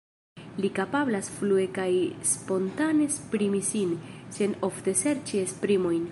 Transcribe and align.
Li 0.63 0.69
kapablas 0.77 1.27
flue 1.33 1.65
kaj 1.75 1.89
spontane 2.31 3.07
esprimi 3.11 3.61
sin, 3.67 3.91
sen 4.39 4.55
ofte 4.69 4.95
serĉi 5.03 5.43
esprimojn. 5.49 5.99